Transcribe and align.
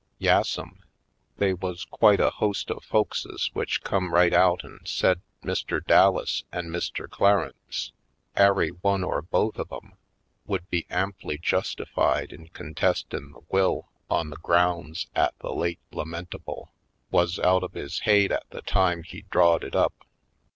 Yassum, 0.17 0.79
they 1.37 1.53
wuz 1.53 1.85
quite 1.91 2.19
a 2.19 2.31
host 2.31 2.71
of 2.71 2.83
folkses 2.83 3.51
w'ich 3.53 3.83
come 3.83 4.11
right 4.15 4.33
out 4.33 4.65
an' 4.65 4.79
said 4.83 5.21
Mr. 5.43 5.79
Dallas 5.85 6.43
an' 6.51 6.69
Mr. 6.71 7.07
Clar 7.07 7.45
ence, 7.51 7.91
ary 8.35 8.69
one 8.69 9.03
or 9.03 9.21
both 9.21 9.59
of 9.59 9.71
'em, 9.71 9.93
would 10.47 10.67
be 10.71 10.87
am 10.89 11.13
ply 11.13 11.37
justified 11.39 12.33
in 12.33 12.47
contestin' 12.47 13.31
the 13.33 13.41
will 13.51 13.89
on 14.09 14.31
the 14.31 14.37
grounds 14.37 15.05
'at 15.13 15.37
the 15.37 15.53
late 15.53 15.77
lamentable 15.91 16.73
wuz 17.11 17.37
out 17.43 17.61
of 17.61 17.73
his 17.73 17.99
haid 17.99 18.31
at 18.31 18.49
the 18.49 18.63
time 18.63 19.03
he 19.03 19.21
drawed 19.29 19.63
it 19.63 19.75
up. 19.75 19.93